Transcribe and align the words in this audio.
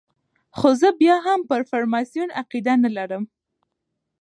خو 0.57 0.69
زه 0.81 0.89
بیا 0.99 1.17
هم 1.25 1.39
پر 1.49 1.61
فرماسون 1.69 2.29
عقیده 2.41 2.73
نه 2.83 2.89
لرم. 2.95 3.23